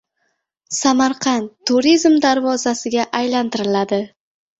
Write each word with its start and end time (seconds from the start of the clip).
Samarqand 0.77 1.51
“Turizm 1.71 2.15
darvozasi”ga 2.23 3.05
aylantiriladi 3.21 4.01